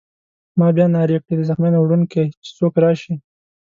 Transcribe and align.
ما 0.59 0.67
بیا 0.75 0.85
نارې 0.95 1.17
کړې: 1.23 1.33
د 1.37 1.41
زخمیانو 1.49 1.79
وړونکی! 1.83 2.25
چې 2.43 2.49
څوک 2.57 2.73
راشي. 2.83 3.13